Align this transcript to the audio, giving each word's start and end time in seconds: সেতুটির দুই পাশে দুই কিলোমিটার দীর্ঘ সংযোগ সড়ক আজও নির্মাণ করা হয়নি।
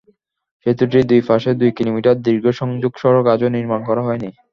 সেতুটির 0.65 1.03
দুই 1.09 1.21
পাশে 1.29 1.49
দুই 1.59 1.71
কিলোমিটার 1.77 2.15
দীর্ঘ 2.25 2.45
সংযোগ 2.61 2.91
সড়ক 3.01 3.25
আজও 3.33 3.47
নির্মাণ 3.55 3.81
করা 3.89 4.01
হয়নি। 4.07 4.29